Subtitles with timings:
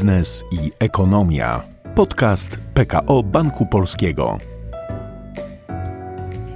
[0.00, 1.62] biznes i ekonomia.
[1.94, 4.38] Podcast PKO Banku Polskiego.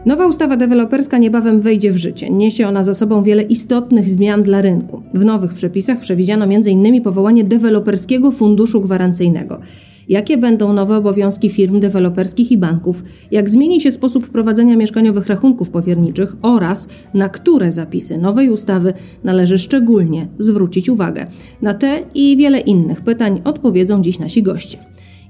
[0.06, 2.30] Nowa ustawa deweloperska niebawem wejdzie w życie.
[2.30, 5.02] Niesie ona za sobą wiele istotnych zmian dla rynku.
[5.14, 7.02] W nowych przepisach przewidziano m.in.
[7.02, 9.60] powołanie deweloperskiego funduszu gwarancyjnego.
[10.08, 13.04] Jakie będą nowe obowiązki firm deweloperskich i banków?
[13.30, 18.92] Jak zmieni się sposób prowadzenia mieszkaniowych rachunków powierniczych oraz na które zapisy nowej ustawy
[19.24, 21.26] należy szczególnie zwrócić uwagę?
[21.62, 24.78] Na te i wiele innych pytań odpowiedzą dziś nasi goście.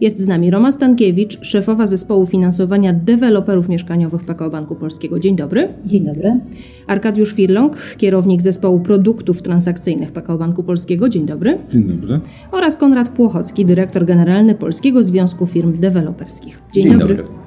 [0.01, 5.21] Jest z nami Roma Stankiewicz, szefowa zespołu finansowania deweloperów mieszkaniowych PKO Banku Polskiego.
[5.21, 5.69] Dzień dobry.
[5.87, 6.41] Dzień dobry.
[6.87, 11.09] Arkadiusz Firlong, kierownik zespołu produktów transakcyjnych PKO Banku Polskiego.
[11.09, 11.59] Dzień dobry.
[11.71, 12.21] Dzień dobry.
[12.53, 16.63] Oraz Konrad Płochocki, dyrektor generalny Polskiego Związku Firm Deweloperskich.
[16.73, 17.17] Dzień, Dzień dobry.
[17.17, 17.44] dobry.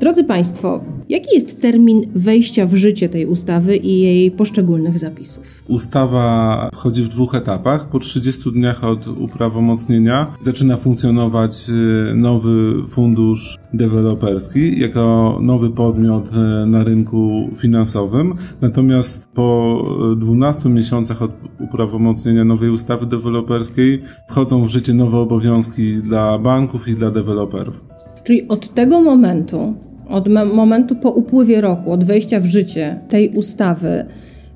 [0.00, 5.62] Drodzy Państwo, jaki jest termin wejścia w życie tej ustawy i jej poszczególnych zapisów?
[5.68, 7.88] Ustawa wchodzi w dwóch etapach.
[7.88, 11.70] Po 30 dniach od uprawomocnienia zaczyna funkcjonować
[12.10, 18.34] y, nowy fundusz deweloperski jako nowy podmiot y, na rynku finansowym.
[18.60, 19.82] Natomiast po
[20.16, 26.94] 12 miesiącach od uprawomocnienia nowej ustawy deweloperskiej wchodzą w życie nowe obowiązki dla banków i
[26.94, 27.95] dla deweloperów.
[28.26, 29.74] Czyli od tego momentu
[30.08, 34.04] od momentu po upływie roku, od wejścia w życie tej ustawy,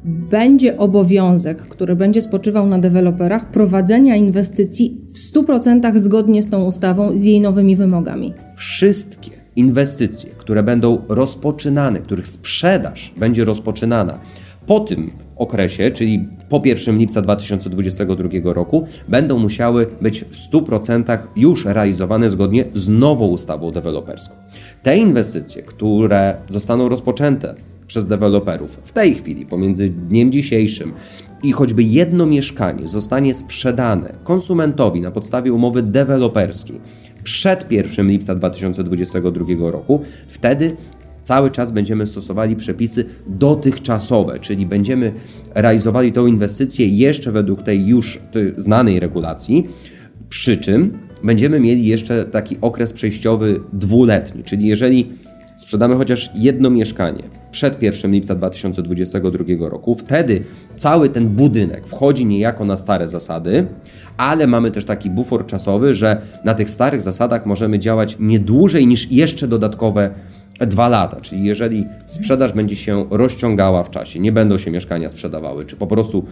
[0.04, 7.18] będzie obowiązek, który będzie spoczywał na deweloperach, prowadzenia inwestycji w 100% zgodnie z tą ustawą,
[7.18, 8.34] z jej nowymi wymogami.
[8.56, 14.18] Wszystkie inwestycje, które będą rozpoczynane, których sprzedaż będzie rozpoczynana
[14.66, 21.65] po tym okresie, czyli po 1 lipca 2022 roku, będą musiały być w 100% już
[21.65, 24.34] realizowane zgodnie z nową ustawą deweloperską.
[24.83, 27.55] Te inwestycje, które zostaną rozpoczęte
[27.87, 30.93] przez deweloperów w tej chwili, pomiędzy dniem dzisiejszym
[31.43, 36.81] i choćby jedno mieszkanie zostanie sprzedane konsumentowi na podstawie umowy deweloperskiej
[37.23, 40.77] przed 1 lipca 2022 roku, wtedy
[41.22, 45.12] cały czas będziemy stosowali przepisy dotychczasowe, czyli będziemy
[45.54, 48.19] realizowali tą inwestycję jeszcze według tej już
[48.56, 49.69] znanej regulacji,
[50.28, 55.12] przy czym będziemy mieli jeszcze taki okres przejściowy dwuletni, czyli jeżeli
[55.56, 60.42] sprzedamy chociaż jedno mieszkanie przed 1 lipca 2022 roku, wtedy
[60.76, 63.66] cały ten budynek wchodzi niejako na stare zasady,
[64.16, 68.86] ale mamy też taki bufor czasowy, że na tych starych zasadach możemy działać nie dłużej
[68.86, 70.10] niż jeszcze dodatkowe
[70.66, 75.65] dwa lata, czyli jeżeli sprzedaż będzie się rozciągała w czasie, nie będą się mieszkania sprzedawały,
[75.65, 76.25] czy po prostu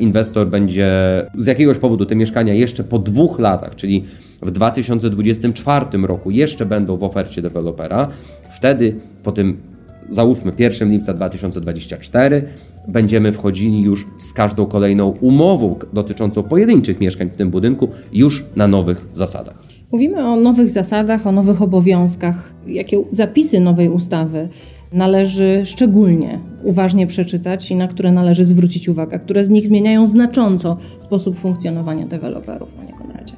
[0.00, 0.88] inwestor będzie
[1.36, 4.04] z jakiegoś powodu te mieszkania jeszcze po dwóch latach, czyli
[4.42, 8.08] w 2024 roku jeszcze będą w ofercie dewelopera,
[8.50, 9.74] wtedy po tym
[10.08, 12.42] załóżmy 1 lipca 2024
[12.88, 18.68] będziemy wchodzili już z każdą kolejną umową dotyczącą pojedynczych mieszkań w tym budynku już na
[18.68, 19.73] nowych zasadach.
[19.94, 22.54] Mówimy o nowych zasadach, o nowych obowiązkach.
[22.66, 24.48] Jakie zapisy nowej ustawy
[24.92, 30.76] należy szczególnie uważnie przeczytać i na które należy zwrócić uwagę, które z nich zmieniają znacząco
[30.98, 33.34] sposób funkcjonowania deweloperów, panie Konradzie?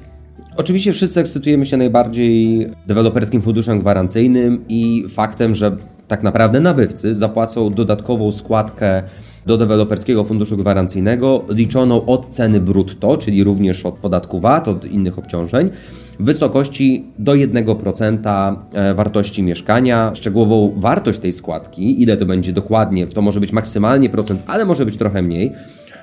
[0.55, 7.69] Oczywiście wszyscy ekscytujemy się najbardziej deweloperskim funduszem gwarancyjnym i faktem, że tak naprawdę nabywcy zapłacą
[7.69, 9.03] dodatkową składkę
[9.45, 15.19] do deweloperskiego funduszu gwarancyjnego liczoną od ceny brutto, czyli również od podatku VAT, od innych
[15.19, 15.69] obciążeń
[16.19, 20.11] w wysokości do 1% e, wartości mieszkania.
[20.15, 24.85] Szczegółową wartość tej składki, ile to będzie dokładnie, to może być maksymalnie procent, ale może
[24.85, 25.51] być trochę mniej.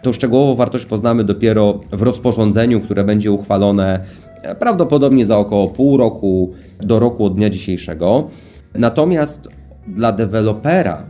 [0.03, 4.05] Tą szczegółową wartość poznamy dopiero w rozporządzeniu, które będzie uchwalone
[4.43, 8.29] e, prawdopodobnie za około pół roku do roku od dnia dzisiejszego.
[8.75, 9.49] Natomiast
[9.87, 11.07] dla dewelopera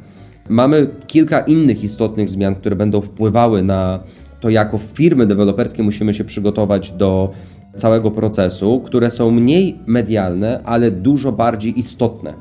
[0.49, 4.01] mamy kilka innych istotnych zmian, które będą wpływały na
[4.41, 7.33] to, jako firmy deweloperskie musimy się przygotować do
[7.77, 12.35] całego procesu, które są mniej medialne, ale dużo bardziej istotne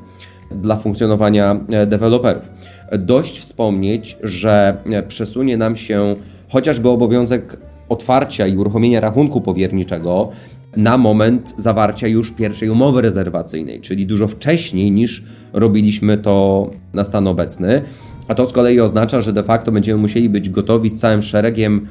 [0.50, 2.50] dla funkcjonowania e, deweloperów.
[2.98, 6.16] Dość wspomnieć, że e, przesunie nam się
[6.48, 7.56] chociażby obowiązek
[7.88, 10.30] otwarcia i uruchomienia rachunku powierniczego
[10.76, 15.22] na moment zawarcia już pierwszej umowy rezerwacyjnej, czyli dużo wcześniej niż
[15.52, 17.82] robiliśmy to na stan obecny.
[18.28, 21.86] A to z kolei oznacza, że de facto będziemy musieli być gotowi z całym szeregiem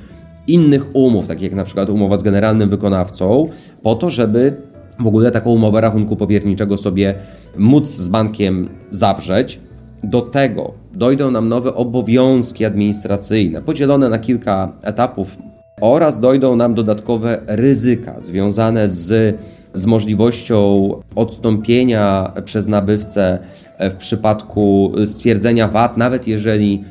[0.47, 3.47] innych umów, takich jak na przykład umowa z generalnym wykonawcą,
[3.83, 4.55] po to, żeby
[4.99, 7.15] w ogóle taką umowę rachunku powierniczego sobie
[7.57, 9.59] móc z bankiem zawrzeć.
[10.03, 15.37] Do tego dojdą nam nowe obowiązki administracyjne, podzielone na kilka etapów,
[15.81, 19.37] oraz dojdą nam dodatkowe ryzyka związane z,
[19.73, 23.39] z możliwością odstąpienia przez nabywcę
[23.79, 26.83] w przypadku stwierdzenia VAT, nawet jeżeli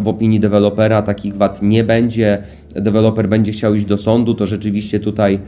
[0.00, 2.42] w opinii dewelopera takich wad nie będzie,
[2.74, 5.38] deweloper będzie chciał iść do sądu, to rzeczywiście tutaj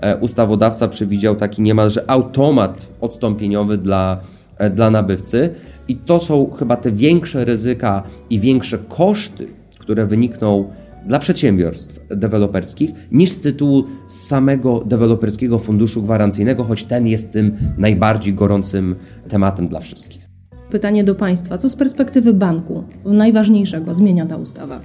[0.00, 4.20] e, ustawodawca przewidział taki niemalże automat odstąpieniowy dla,
[4.58, 5.50] e, dla nabywcy.
[5.88, 9.46] I to są chyba te większe ryzyka i większe koszty,
[9.78, 10.70] które wynikną
[11.06, 18.34] dla przedsiębiorstw deweloperskich niż z tytułu samego deweloperskiego funduszu gwarancyjnego, choć ten jest tym najbardziej
[18.34, 18.96] gorącym
[19.28, 20.25] tematem dla wszystkich.
[20.70, 24.80] Pytanie do Państwa: co z perspektywy banku najważniejszego zmienia ta ustawa?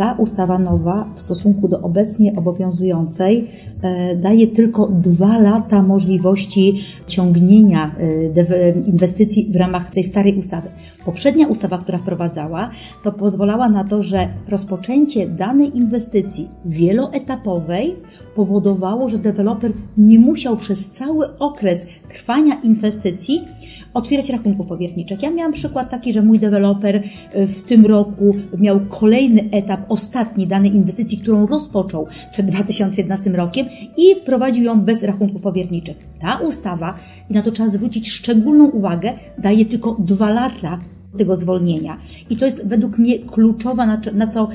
[0.00, 3.50] ta ustawa nowa w stosunku do obecnie obowiązującej
[3.82, 7.94] e, daje tylko dwa lata możliwości ciągnienia
[8.50, 10.68] e, inwestycji w ramach tej starej ustawy.
[11.04, 12.70] Poprzednia ustawa, która wprowadzała,
[13.02, 17.96] to pozwalała na to, że rozpoczęcie danej inwestycji wieloetapowej
[18.34, 23.40] powodowało, że deweloper nie musiał przez cały okres trwania inwestycji
[23.94, 25.22] otwierać rachunków powierniczych.
[25.22, 27.02] Ja miałam przykład taki, że mój deweloper
[27.32, 33.66] e, w tym roku miał kolejny etap, ostatni danej inwestycji, którą rozpoczął przed 2011 rokiem
[33.96, 35.96] i prowadził ją bez rachunków powierniczych.
[36.20, 36.94] Ta ustawa,
[37.30, 40.78] i na to trzeba zwrócić szczególną uwagę, daje tylko dwa lata
[41.18, 41.98] tego zwolnienia.
[42.30, 44.48] I to jest według mnie kluczowa, na, co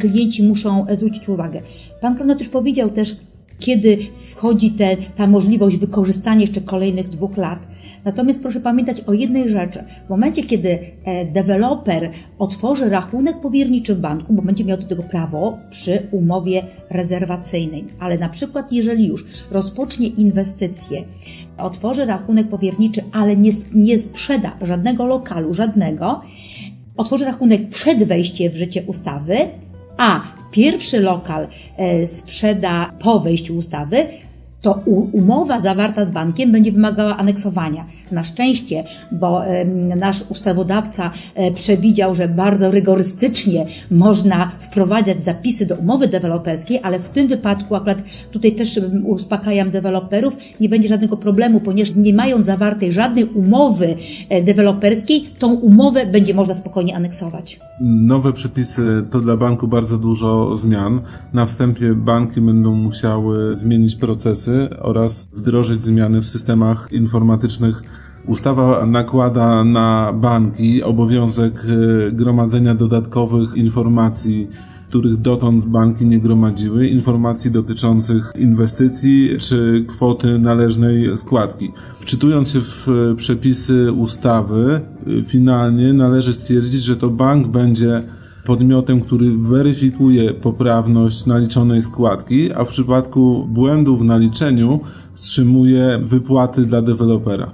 [0.00, 1.62] klienci muszą zwrócić uwagę.
[2.00, 3.16] Pan Kronot już powiedział też,
[3.60, 7.58] kiedy wchodzi te, ta możliwość wykorzystania jeszcze kolejnych dwóch lat.
[8.04, 9.84] Natomiast proszę pamiętać o jednej rzeczy.
[10.06, 15.02] W momencie, kiedy e, deweloper otworzy rachunek powierniczy w banku, bo będzie miał do tego
[15.02, 21.04] prawo przy umowie rezerwacyjnej, ale na przykład jeżeli już rozpocznie inwestycje,
[21.58, 26.20] otworzy rachunek powierniczy, ale nie, nie sprzeda żadnego lokalu, żadnego,
[26.96, 29.36] otworzy rachunek przed wejściem w życie ustawy,
[29.96, 34.06] a pierwszy lokal e, sprzeda po wejściu ustawy,
[34.60, 37.86] to umowa zawarta z bankiem będzie wymagała aneksowania.
[38.12, 39.42] Na szczęście, bo
[39.96, 47.08] nasz ustawodawca e, przewidział, że bardzo rygorystycznie można wprowadzać zapisy do umowy deweloperskiej, ale w
[47.08, 47.98] tym wypadku akurat
[48.30, 53.96] tutaj też uspokajam deweloperów, nie będzie żadnego problemu, ponieważ nie mając zawartej żadnej umowy
[54.28, 57.60] e, deweloperskiej, tą umowę będzie można spokojnie aneksować.
[57.80, 61.00] Nowe przepisy to dla banku bardzo dużo zmian.
[61.32, 64.49] Na wstępie banki będą musiały zmienić procesy
[64.80, 67.82] oraz wdrożyć zmiany w systemach informatycznych.
[68.26, 71.54] Ustawa nakłada na banki obowiązek
[72.08, 74.48] e, gromadzenia dodatkowych informacji
[74.90, 81.72] których dotąd banki nie gromadziły, informacji dotyczących inwestycji czy kwoty należnej składki.
[81.98, 88.02] Wczytując się w e, przepisy ustawy, e, finalnie należy stwierdzić, że to bank będzie
[88.46, 94.80] podmiotem, który weryfikuje poprawność naliczonej składki, a w przypadku błędu w naliczeniu
[95.14, 97.52] wstrzymuje wypłaty dla dewelopera.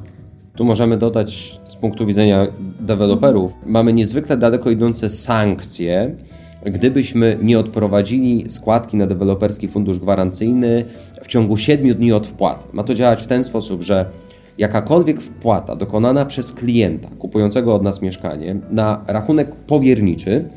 [0.57, 2.47] Tu możemy dodać z punktu widzenia
[2.81, 6.17] deweloperów, mamy niezwykle daleko idące sankcje,
[6.65, 10.85] gdybyśmy nie odprowadzili składki na deweloperski fundusz gwarancyjny
[11.23, 12.67] w ciągu 7 dni od wpłaty.
[12.73, 14.07] Ma to działać w ten sposób, że
[14.59, 20.49] jakakolwiek wpłata dokonana przez klienta kupującego od nas mieszkanie na rachunek powierniczy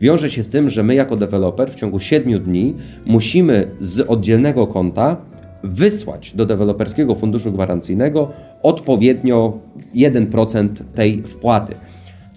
[0.00, 2.74] wiąże się z tym, że my jako deweloper w ciągu 7 dni
[3.06, 5.16] musimy z oddzielnego konta
[5.62, 8.30] wysłać do deweloperskiego funduszu gwarancyjnego
[8.62, 9.58] odpowiednio
[9.94, 11.74] 1% tej wpłaty.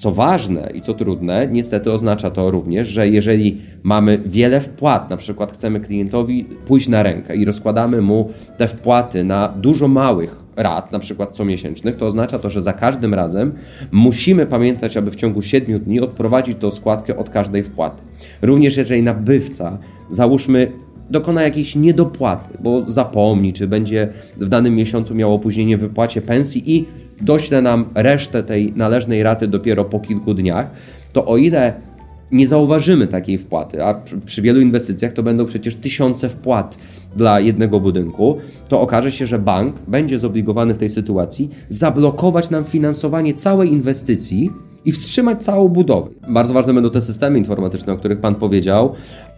[0.02, 5.18] Co ważne i co trudne, niestety oznacza to również, że jeżeli mamy wiele wpłat, na
[5.18, 10.92] przykład chcemy klientowi pójść na rękę i rozkładamy mu te wpłaty na dużo małych rat,
[10.92, 13.52] na przykład comiesięcznych, to oznacza to, że za każdym razem
[13.92, 18.04] musimy pamiętać, aby w ciągu 7 dni odprowadzić tą składkę od każdej wpłaty.
[18.42, 19.78] Również jeżeli nabywca,
[20.10, 20.72] załóżmy,
[21.10, 26.76] dokona jakiejś niedopłaty, bo zapomni, czy będzie w danym miesiącu miał opóźnienie w wypłacie pensji
[26.76, 26.86] i
[27.22, 30.68] dośle nam resztę tej należnej raty dopiero po kilku dniach,
[31.14, 31.74] to o ile
[32.32, 36.78] nie zauważymy takiej wpłaty, a przy, przy, wielu inwestycjach to będą przecież tysiące wpłat
[37.16, 38.38] dla jednego budynku,
[38.70, 44.50] to okaże się, że bank będzie zobligowany w tej sytuacji zablokować nam finansowanie całej inwestycji
[44.86, 46.10] i wstrzymać całą budowę.
[46.28, 48.94] Bardzo ważne będą te systemy informatyczne, o których Pan powiedział,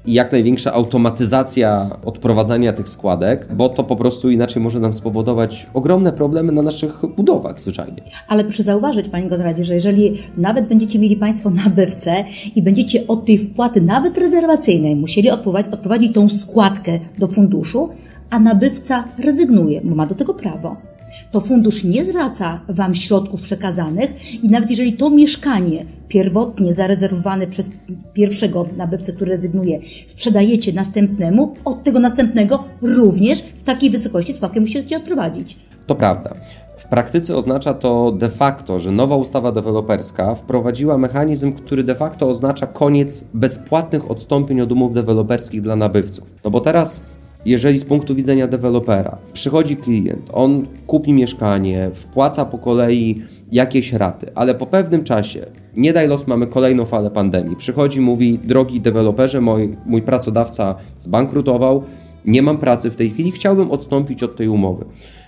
[0.06, 5.68] i jak największa automatyzacja odprowadzania tych składek, bo to po prostu inaczej może nam spowodować
[5.74, 8.04] ogromne problemy na naszych budowach zwyczajnie.
[8.28, 13.26] Ale proszę zauważyć, Panie Konradzie, że jeżeli nawet będziecie mieli Państwo nabywcę i będziecie od
[13.26, 17.90] tej wpłaty, nawet rezerwacyjnej, musieli odprowadzić, odprowadzić tą składkę do funduszu,
[18.30, 20.93] a nabywca rezygnuje, bo ma do tego prawo
[21.32, 27.72] to fundusz nie zwraca Wam środków przekazanych i nawet jeżeli to mieszkanie pierwotnie zarezerwowane przez
[28.14, 34.98] pierwszego nabywcę, który rezygnuje, sprzedajecie następnemu, od tego następnego również w takiej wysokości spłatkę musicie
[34.98, 35.58] odprowadzić.
[35.88, 36.36] To prawda.
[36.78, 42.30] W praktyce oznacza to de facto, że nowa ustawa deweloperska wprowadziła mechanizm, który de facto
[42.30, 46.26] oznacza koniec bezpłatnych odstąpień od umów deweloperskich dla nabywców.
[46.44, 47.02] No bo teraz
[47.46, 53.22] jeżeli z punktu widzenia dewelopera przychodzi klient, on kupi mieszkanie, wpłaca po kolei
[53.52, 55.46] jakieś raty, ale po pewnym czasie,
[55.78, 61.84] nie daj los, mamy kolejną falę pandemii, przychodzi, mówi, drogi deweloperze, mój, mój pracodawca zbankrutował,
[62.26, 64.86] nie mam pracy w tej chwili, chciałbym odstąpić od tej umowy.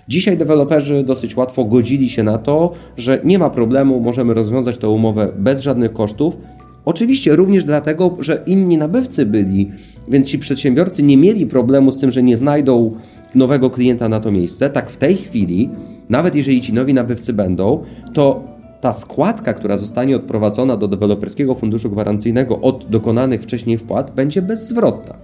[0.08, 4.90] Dzisiaj deweloperzy dosyć łatwo godzili się na to, że nie ma problemu, możemy rozwiązać tę
[4.90, 6.38] umowę bez żadnych kosztów.
[6.86, 9.72] Oczywiście również dlatego, że inni nabywcy byli,
[10.08, 12.96] więc ci przedsiębiorcy nie mieli problemu z tym, że nie znajdą
[13.36, 14.70] nowego klienta na to miejsce.
[14.70, 15.70] Tak w tej chwili,
[16.10, 17.84] nawet jeżeli ci nowi nabywcy będą,
[18.14, 18.44] to
[18.82, 25.16] ta składka, która zostanie odprowadzona do deweloperskiego funduszu gwarancyjnego od dokonanych wcześniej wpłat, będzie bezzwrotna.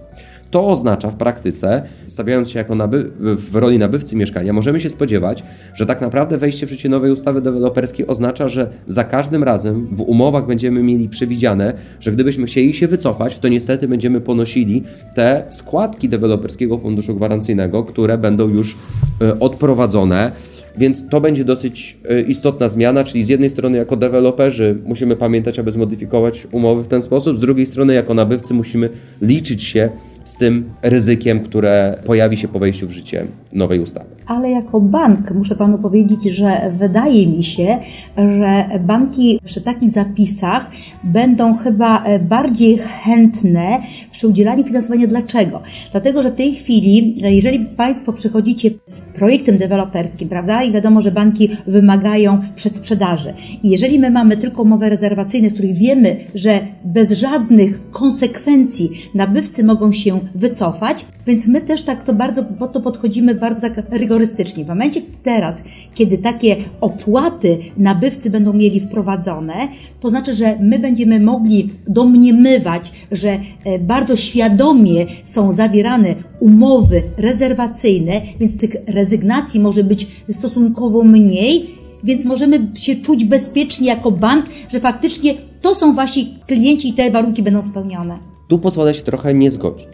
[0.52, 2.76] To oznacza w praktyce, stawiając się jako
[3.20, 5.42] w roli nabywcy mieszkania, możemy się spodziewać,
[5.74, 10.00] że tak naprawdę wejście w życie nowej ustawy deweloperskiej oznacza, że za każdym razem w
[10.00, 14.82] umowach będziemy mieli przewidziane, że gdybyśmy chcieli się wycofać, to niestety będziemy ponosili
[15.14, 18.76] te składki deweloperskiego funduszu gwarancyjnego, które będą już
[19.22, 20.32] y, odprowadzone.
[20.78, 25.58] Więc to będzie dosyć y, istotna zmiana, czyli z jednej strony jako deweloperzy musimy pamiętać,
[25.58, 28.88] aby zmodyfikować umowy w ten sposób, z drugiej strony jako nabywcy musimy
[29.22, 29.90] liczyć się
[30.24, 34.21] z tym ryzykiem, które pojawi się po wejściu w życie nowej ustawy.
[34.26, 37.78] Ale jako bank muszę panu powiedzieć, że wydaje mi się,
[38.16, 40.70] że banki przy takich zapisach
[41.04, 43.78] będą chyba bardziej chętne
[44.10, 45.06] przy udzielaniu finansowania.
[45.06, 45.62] Dlaczego?
[45.92, 51.10] Dlatego, że w tej chwili, jeżeli Państwo przychodzicie z projektem deweloperskim, prawda, i wiadomo, że
[51.10, 53.34] banki wymagają przedsprzedaży.
[53.62, 59.64] I jeżeli my mamy tylko umowy rezerwacyjne, z których wiemy, że bez żadnych konsekwencji nabywcy
[59.64, 64.21] mogą się wycofać, więc my też tak to bardzo, po to podchodzimy bardzo tak rygorystycznie.
[64.64, 65.64] W momencie teraz,
[65.94, 69.68] kiedy takie opłaty nabywcy będą mieli wprowadzone,
[70.00, 78.20] to znaczy, że my będziemy mogli domniemywać, że e, bardzo świadomie są zawierane umowy rezerwacyjne,
[78.40, 81.66] więc tych rezygnacji może być stosunkowo mniej,
[82.04, 87.10] więc możemy się czuć bezpiecznie jako bank, że faktycznie to są wasi klienci i te
[87.10, 88.18] warunki będą spełnione.
[88.48, 89.88] Tu pozwolę się trochę nie zgodzić,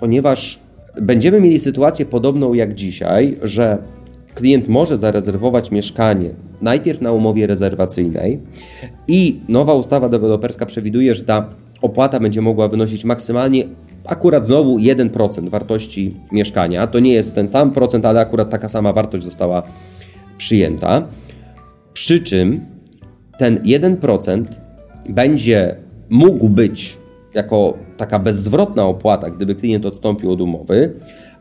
[0.00, 0.58] ponieważ
[1.02, 3.78] będziemy mieli sytuację podobną jak dzisiaj, że
[4.34, 6.30] klient może zarezerwować mieszkanie
[6.62, 8.40] najpierw na umowie rezerwacyjnej
[9.08, 11.48] i nowa ustawa deweloperska przewiduje, że ta
[11.82, 13.64] opłata będzie mogła wynosić maksymalnie
[14.04, 16.86] akurat znowu 1% wartości mieszkania.
[16.86, 19.62] To nie jest ten sam procent, ale akurat taka sama wartość została
[20.36, 21.08] przyjęta.
[21.92, 22.60] Przy czym
[23.38, 24.44] ten 1%
[25.08, 25.76] będzie
[26.08, 26.97] mógł być
[27.34, 30.94] jako taka bezzwrotna opłata, gdyby klient odstąpił od umowy,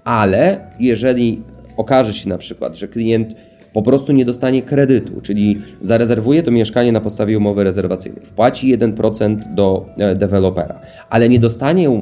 [0.03, 1.41] ale jeżeli
[1.77, 3.33] okaże się na przykład, że klient
[3.73, 9.53] po prostu nie dostanie kredytu, czyli zarezerwuje to mieszkanie na podstawie umowy rezerwacyjnej, wpłaci 1%
[9.55, 12.01] do e, dewelopera, ale nie dostanie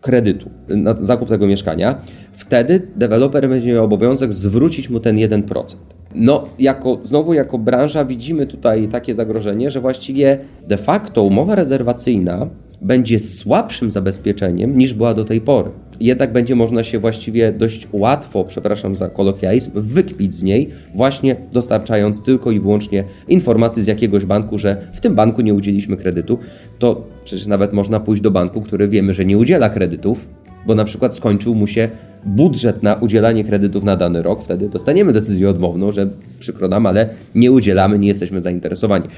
[0.00, 1.94] kredytu na zakup tego mieszkania,
[2.32, 5.76] wtedy deweloper będzie miał obowiązek zwrócić mu ten 1%.
[6.14, 10.38] No, jako, znowu jako branża widzimy tutaj takie zagrożenie, że właściwie
[10.68, 12.48] de facto umowa rezerwacyjna
[12.82, 15.70] będzie słabszym zabezpieczeniem niż była do tej pory.
[16.00, 22.22] Jednak będzie można się właściwie dość łatwo, przepraszam za kolokwializm, wykpić z niej, właśnie dostarczając
[22.22, 26.38] tylko i wyłącznie informacji z jakiegoś banku, że w tym banku nie udzieliliśmy kredytu.
[26.78, 30.26] To przecież nawet można pójść do banku, który wiemy, że nie udziela kredytów,
[30.66, 31.88] bo na przykład skończył mu się
[32.26, 36.08] budżet na udzielanie kredytów na dany rok, wtedy dostaniemy decyzję odmowną, że
[36.40, 39.08] przykro nam, ale nie udzielamy, nie jesteśmy zainteresowani.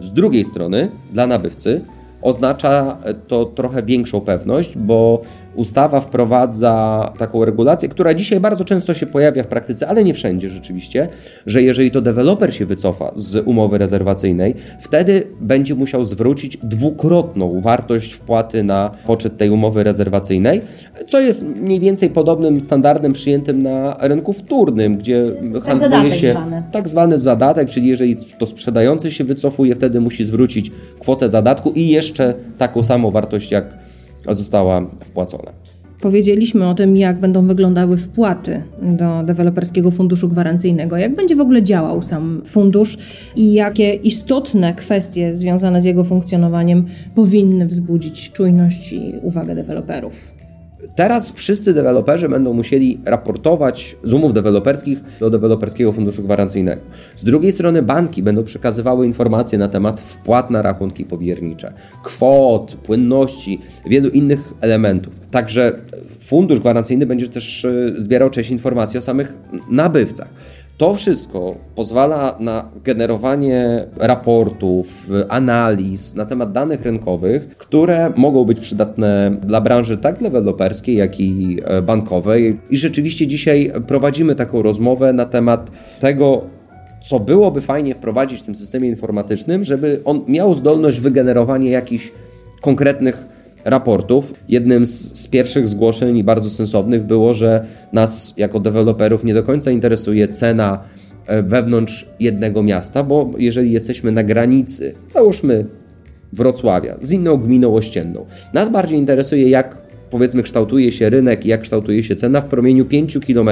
[0.00, 1.80] Z drugiej strony, dla nabywcy
[2.22, 2.96] oznacza
[3.28, 5.22] to trochę większą pewność, bo
[5.54, 10.48] ustawa wprowadza taką regulację, która dzisiaj bardzo często się pojawia w praktyce, ale nie wszędzie
[10.48, 11.08] rzeczywiście,
[11.46, 18.12] że jeżeli to deweloper się wycofa z umowy rezerwacyjnej, wtedy będzie musiał zwrócić dwukrotną wartość
[18.12, 20.62] wpłaty na poczet tej umowy rezerwacyjnej,
[21.08, 25.24] co jest mniej więcej podobnym standardem przyjętym na rynku wtórnym, gdzie
[25.64, 26.62] handluje się zwany.
[26.72, 31.88] tak zwany zadatek, czyli jeżeli to sprzedający się wycofuje, wtedy musi zwrócić kwotę zadatku i
[31.88, 33.81] jeszcze taką samą wartość jak
[34.28, 35.52] została wpłacona.
[36.00, 41.62] Powiedzieliśmy o tym, jak będą wyglądały wpłaty do deweloperskiego funduszu gwarancyjnego, jak będzie w ogóle
[41.62, 42.98] działał sam fundusz
[43.36, 50.41] i jakie istotne kwestie związane z jego funkcjonowaniem powinny wzbudzić czujność i uwagę deweloperów.
[50.94, 56.82] Teraz wszyscy deweloperzy będą musieli raportować z umów deweloperskich do deweloperskiego funduszu gwarancyjnego.
[57.16, 61.72] Z drugiej strony banki będą przekazywały informacje na temat wpłat na rachunki powiernicze,
[62.02, 65.20] kwot, płynności, wielu innych elementów.
[65.30, 65.72] Także
[66.20, 69.38] fundusz gwarancyjny będzie też e, zbierał część informacji o samych
[69.70, 70.28] nabywcach.
[70.78, 74.86] To wszystko pozwala na generowanie raportów,
[75.28, 81.58] analiz na temat danych rynkowych, które mogą być przydatne dla branży tak deweloperskiej, jak i
[81.64, 82.60] e, bankowej.
[82.70, 86.44] I rzeczywiście dzisiaj prowadzimy taką rozmowę na temat tego,
[87.02, 92.12] co byłoby fajnie wprowadzić w tym systemie informatycznym, żeby on miał zdolność wygenerowania jakichś
[92.60, 93.31] konkretnych
[93.64, 94.34] raportów.
[94.48, 99.42] Jednym z, z, pierwszych zgłoszeń i bardzo sensownych było, że nas jako deweloperów nie do
[99.42, 100.78] końca interesuje cena
[101.26, 105.66] e, wewnątrz jednego miasta, bo jeżeli jesteśmy na granicy, załóżmy
[106.32, 109.78] Wrocławia, z inną gminą ościenną, nas bardziej interesuje, jak
[110.10, 113.48] powiedzmy kształtuje się rynek i jak kształtuje się cena w promieniu 5 km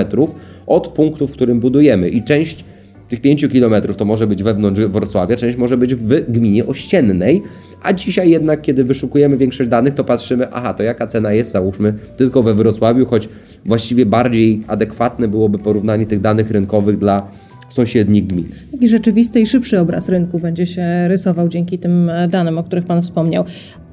[0.67, 2.09] od punktu, w którym budujemy.
[2.09, 2.65] I część
[3.11, 7.43] tych 5 km to może być wewnątrz Wrocławia, część może być w gminie ościennej,
[7.83, 11.95] a dzisiaj jednak, kiedy wyszukujemy większość danych, to patrzymy, aha, to jaka cena jest, załóżmy,
[12.17, 13.29] tylko we Wrocławiu, choć
[13.65, 17.31] właściwie bardziej adekwatne byłoby porównanie tych danych rynkowych dla
[17.69, 18.49] sąsiednich gmin.
[18.73, 23.03] Taki rzeczywisty i szybszy obraz rynku będzie się rysował dzięki tym danym, o których Pan
[23.03, 23.45] wspomniał.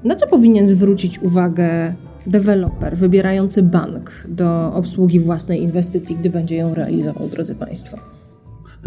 [0.04, 1.94] Na co powinien zwrócić uwagę
[2.28, 8.17] deweloper wybierający bank do obsługi własnej inwestycji, gdy będzie ją realizował, drodzy Państwo?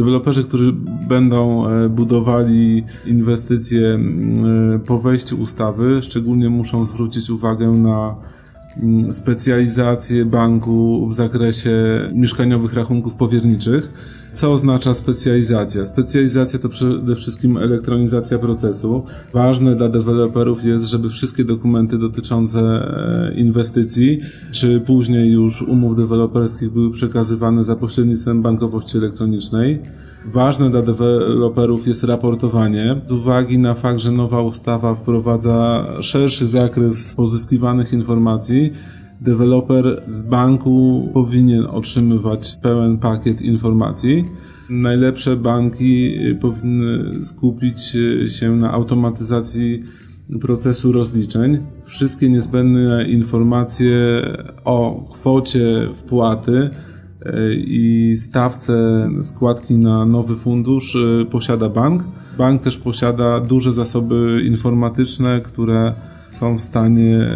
[0.00, 0.72] Deweloperzy, którzy
[1.08, 3.98] będą e, budowali inwestycje
[4.86, 8.14] po wejściu ustawy, szczególnie muszą zwrócić uwagę na
[9.10, 11.70] specjalizację banku w zakresie
[12.14, 13.94] mieszkaniowych rachunków powierniczych
[14.32, 15.84] co oznacza specjalizacja?
[15.84, 19.04] Specjalizacja to przede wszystkim elektronizacja procesu.
[19.32, 24.20] Ważne dla deweloperów jest, żeby wszystkie dokumenty dotyczące e, inwestycji,
[24.50, 29.78] czy później już umów deweloperskich były przekazywane za pośrednictwem bankowości elektronicznej.
[30.26, 33.00] Ważne dla deweloperów jest raportowanie.
[33.06, 38.72] Z uwagi na fakt, że nowa ustawa wprowadza szerszy zakres pozyskiwanych informacji,
[39.20, 44.24] deweloper z banku powinien otrzymywać pełen pakiet informacji.
[44.70, 49.82] Najlepsze banki y, powinny skupić y, się na automatyzacji
[50.40, 51.58] procesu rozliczeń.
[51.84, 53.96] Wszystkie niezbędne informacje
[54.64, 56.70] o kwocie wpłaty y,
[57.56, 60.96] i stawce składki na nowy fundusz
[61.30, 62.02] posiada bank.
[62.38, 65.94] Bank też posiada duże zasoby informatyczne, które
[66.30, 67.28] są w stanie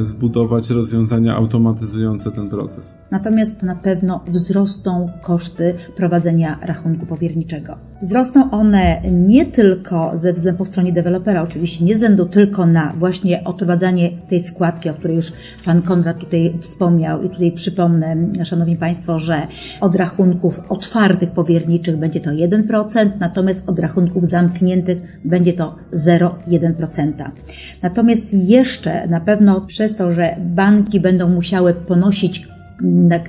[0.00, 2.94] e, zbudować rozwiązania automatyzujące ten proces.
[3.10, 7.76] Natomiast na pewno wzrosną koszty prowadzenia rachunku powierniczego.
[8.02, 13.44] Wzrosną one nie tylko ze względu po stronie dewelopera, oczywiście nie względu tylko na właśnie
[13.44, 15.32] odprowadzanie tej składki, o której już
[15.64, 19.46] Pan Konrad tutaj wspomniał i tutaj przypomnę, Szanowni Państwo, że
[19.80, 27.30] od rachunków otwartych powierniczych będzie to 1%, natomiast od rachunków zamkniętych będzie to 0,1%.
[27.82, 32.48] Natomiast jeszcze na pewno przez to, że banki będą musiały ponosić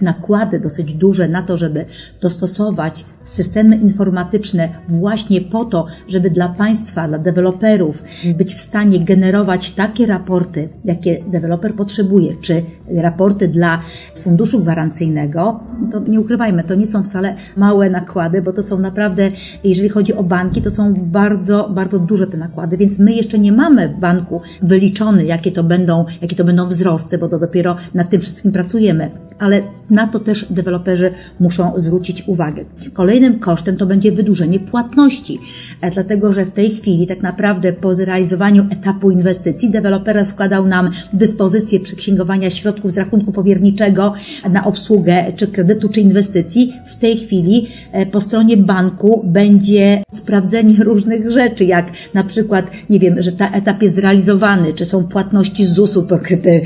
[0.02, 1.86] nakłady dosyć duże na to, żeby
[2.22, 8.04] dostosować systemy informatyczne właśnie po to, żeby dla państwa, dla deweloperów
[8.38, 12.64] być w stanie generować takie raporty, jakie deweloper potrzebuje, czy
[12.96, 13.82] raporty dla
[14.18, 15.60] funduszu gwarancyjnego,
[15.92, 19.32] to nie ukrywajmy, to nie są wcale małe nakłady, bo to są naprawdę,
[19.64, 23.52] jeżeli chodzi o banki, to są bardzo, bardzo duże te nakłady, więc my jeszcze nie
[23.52, 28.22] mamy banku wyliczony, jakie to będą, jakie to będą wzrosty, bo to dopiero nad tym
[28.22, 32.66] wszystkim pracujemy ale na to też deweloperzy muszą zwrócić uwagę.
[32.94, 35.40] Kolejnym kosztem to będzie wydłużenie płatności,
[35.82, 40.92] e, dlatego że w tej chwili tak naprawdę po zrealizowaniu etapu inwestycji deweloper składał nam
[41.14, 44.14] dyspozycję przeksięgowania środków z rachunku powierniczego
[44.52, 46.74] na obsługę czy kredytu, czy inwestycji.
[46.86, 53.00] W tej chwili e, po stronie banku będzie sprawdzenie różnych rzeczy, jak na przykład, nie
[53.00, 56.62] wiem, że ta etap jest zrealizowany, czy są płatności z ZUS-u pokryte,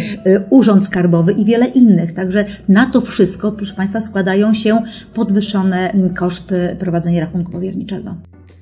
[0.50, 2.14] urząd skarbowy i wiele innych.
[2.14, 4.82] Także na to wszystko, proszę Państwa, składają się
[5.14, 8.16] podwyższone koszty prowadzenia rachunku powierniczego.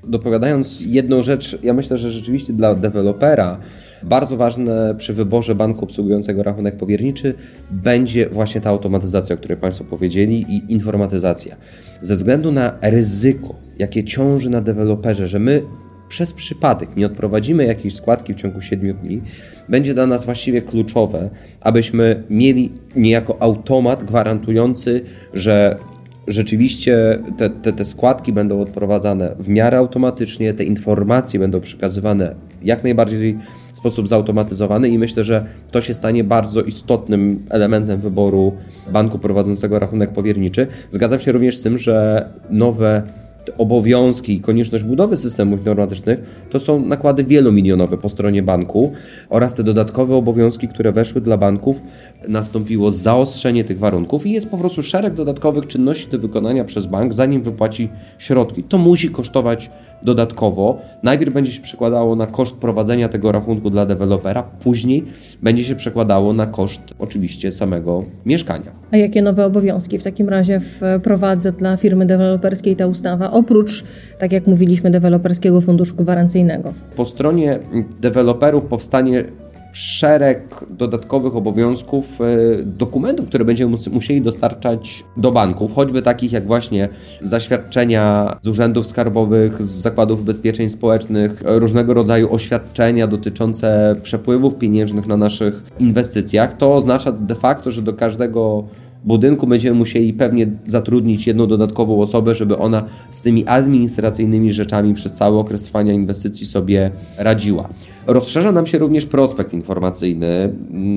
[0.03, 3.59] Dopowiadając jedną rzecz, ja myślę, że rzeczywiście dla dewelopera
[4.03, 7.33] bardzo ważne przy wyborze banku obsługującego rachunek powierniczy
[7.71, 11.55] będzie właśnie ta automatyzacja, o której Państwo powiedzieli i informatyzacja.
[12.01, 15.63] Ze względu na ryzyko, jakie ciąży na deweloperze, że my
[16.11, 19.21] przez przypadek nie odprowadzimy jakiejś składki w ciągu 7 dni,
[19.69, 21.29] będzie dla nas właściwie kluczowe,
[21.61, 25.01] abyśmy mieli niejako automat gwarantujący,
[25.33, 25.75] że
[26.27, 32.83] rzeczywiście te, te, te składki będą odprowadzane w miarę automatycznie, te informacje będą przekazywane jak
[32.83, 33.37] najbardziej
[33.73, 38.53] w sposób zautomatyzowany i myślę, że to się stanie bardzo istotnym elementem wyboru
[38.91, 40.67] banku prowadzącego rachunek powierniczy.
[40.89, 43.03] Zgadzam się również z tym, że nowe
[43.57, 48.91] obowiązki i konieczność budowy systemów informatycznych to są nakłady wielomilionowe po stronie banku
[49.29, 51.81] oraz te dodatkowe obowiązki, które weszły dla banków,
[52.27, 57.13] nastąpiło zaostrzenie tych warunków i jest po prostu szereg dodatkowych czynności do wykonania przez bank,
[57.13, 58.63] zanim wypłaci środki.
[58.63, 59.69] To musi kosztować
[60.03, 60.79] dodatkowo.
[61.03, 65.03] Najpierw będzie się przekładało na koszt prowadzenia tego rachunku dla dewelopera, później
[65.41, 68.71] będzie się przekładało na koszt oczywiście samego mieszkania.
[68.91, 73.83] A jakie nowe obowiązki w takim razie wprowadza dla firmy deweloperskiej ta ustawa, oprócz,
[74.19, 76.73] tak jak mówiliśmy, deweloperskiego funduszu gwarancyjnego?
[76.95, 77.59] Po stronie
[78.01, 79.23] deweloperów powstanie
[79.71, 82.25] szereg dodatkowych obowiązków, e,
[82.63, 86.89] dokumentów, które będziemy musieli dostarczać do banków, choćby takich jak właśnie
[87.21, 95.17] zaświadczenia z urzędów skarbowych, z zakładów ubezpieczeń społecznych, różnego rodzaju oświadczenia dotyczące przepływów pieniężnych na
[95.17, 96.57] naszych inwestycjach.
[96.57, 98.63] To oznacza de facto, że do każdego
[99.03, 105.13] budynku będziemy musieli pewnie zatrudnić jedną dodatkową osobę, żeby ona z tymi administracyjnymi rzeczami przez
[105.13, 107.69] cały okres trwania inwestycji sobie radziła.
[108.07, 110.53] Rozszerza nam się również prospekt informacyjny.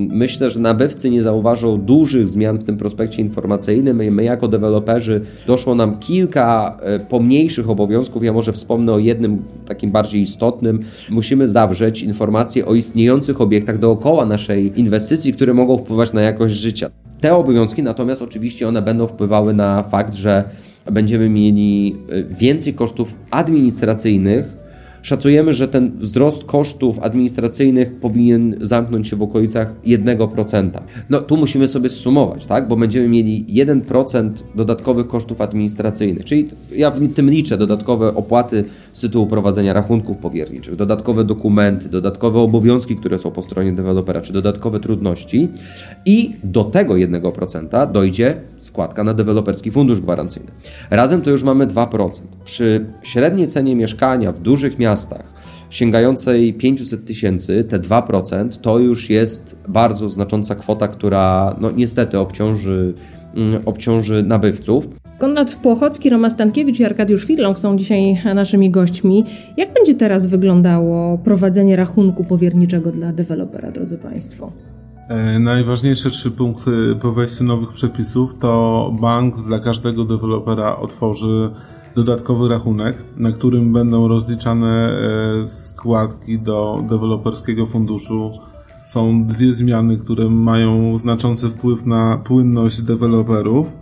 [0.08, 3.96] Myślę, że nabywcy nie zauważą dużych zmian w tym prospekcie informacyjnym.
[3.96, 8.24] My, my jako deweloperzy doszło nam kilka e, pomniejszych obowiązków.
[8.24, 10.80] Ja może wspomnę o jednym takim bardziej istotnym.
[11.10, 16.90] Musimy zawrzeć informacje o istniejących obiektach dookoła naszej inwestycji, które mogą wpływać na jakość życia.
[17.20, 20.44] Te obowiązki natomiast oczywiście one będą wpływały na fakt, że
[20.92, 24.63] będziemy mieli e, więcej kosztów administracyjnych,
[25.04, 30.70] Szacujemy, że ten wzrost kosztów administracyjnych powinien zamknąć się w okolicach 1%.
[31.10, 32.68] No tu musimy sobie zsumować, tak?
[32.68, 39.00] Bo będziemy mieli 1% dodatkowych kosztów administracyjnych, czyli ja w tym liczę dodatkowe opłaty z
[39.00, 44.80] tytułu prowadzenia rachunków powierniczych, dodatkowe dokumenty, dodatkowe obowiązki, które są po stronie dewelopera, czy dodatkowe
[44.80, 45.48] trudności
[46.06, 50.50] i do tego 1% dojdzie składka na deweloperski fundusz gwarancyjny.
[50.90, 52.10] Razem to już mamy 2%.
[52.44, 55.34] Przy średniej cenie mieszkania w dużych miastach
[55.74, 62.94] sięgającej 500 tysięcy, te 2%, to już jest bardzo znacząca kwota, która no, niestety obciąży,
[63.34, 64.88] mm, obciąży nabywców.
[65.18, 69.24] Konrad Płochocki, Roma Stankiewicz i Arkadiusz Filong są dzisiaj naszymi gośćmi.
[69.56, 74.52] Jak będzie teraz wyglądało prowadzenie rachunku powierniczego dla dewelopera, drodzy Państwo?
[75.08, 76.70] E, najważniejsze trzy punkty
[77.02, 81.50] po wejściu nowych przepisów to bank dla każdego dewelopera otworzy
[81.94, 84.98] dodatkowy rachunek, na którym będą rozliczane
[85.42, 88.32] e, składki do deweloperskiego funduszu.
[88.80, 93.72] Są dwie zmiany, które mają znaczący wpływ na płynność deweloperów.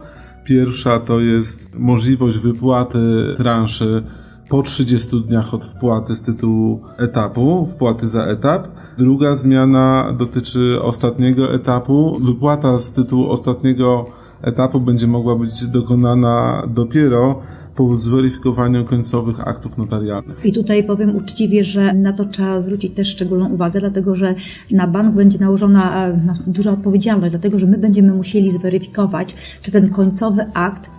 [0.45, 4.03] Pierwsza to jest możliwość wypłaty transzy
[4.49, 8.69] po 30 dniach od wpłaty z tytułu etapu, wpłaty za etap.
[8.99, 12.19] Druga zmiana dotyczy ostatniego etapu.
[12.21, 14.07] Wypłata z tytułu ostatniego
[14.43, 17.43] etapu będzie mogła być dokonana dopiero
[17.77, 20.45] po zweryfikowaniu końcowych aktów notarialnych.
[20.45, 24.35] I tutaj powiem uczciwie, że na to trzeba zwrócić też szczególną uwagę, dlatego że
[24.71, 29.71] na bank będzie nałożona e, no, duża odpowiedzialność, dlatego że my będziemy musieli zweryfikować, czy
[29.71, 30.91] ten końcowy akt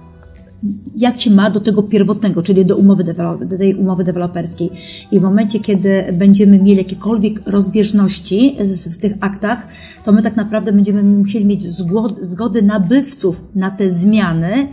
[0.98, 3.04] jak się ma do tego pierwotnego, czyli do umowy
[3.46, 4.70] do tej umowy deweloperskiej.
[5.12, 8.58] I w momencie, kiedy będziemy mieli jakiekolwiek rozbieżności
[8.94, 9.68] w tych aktach,
[10.04, 11.64] to my tak naprawdę będziemy musieli mieć
[12.22, 14.68] zgody nabywców na te zmiany,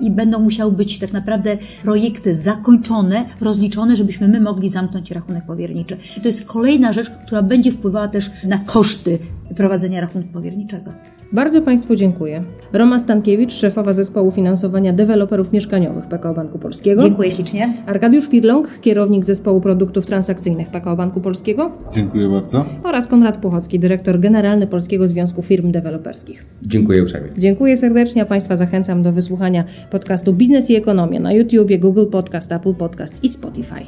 [0.00, 5.96] i będą musiały być tak naprawdę projekty zakończone, rozliczone, żebyśmy my mogli zamknąć rachunek powierniczy.
[6.16, 9.18] I to jest kolejna rzecz, która będzie wpływała też na koszty
[9.54, 10.90] prowadzenia rachunku powierniczego.
[11.32, 12.42] Bardzo Państwu dziękuję.
[12.72, 17.02] Roma Stankiewicz, szefowa zespołu finansowania deweloperów mieszkaniowych PKO Banku Polskiego.
[17.02, 17.74] Dziękuję ślicznie.
[17.86, 21.72] Arkadiusz Firlong, kierownik zespołu produktów transakcyjnych PKO Banku Polskiego.
[21.92, 22.64] Dziękuję bardzo.
[22.82, 26.46] Oraz Konrad Puchocki, dyrektor generalny Polskiego Związku Firm Deweloperskich.
[26.62, 27.28] Dziękuję uprzejmie.
[27.38, 32.52] Dziękuję serdecznie, a Państwa zachęcam do wysłuchania podcastu Biznes i Ekonomia na YouTubie, Google Podcast,
[32.52, 33.80] Apple Podcast i Spotify.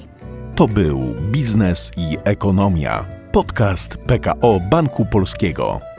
[0.55, 0.99] To był
[1.33, 3.22] Biznes i Ekonomia.
[3.33, 5.92] Podcast PKO Banku Polskiego.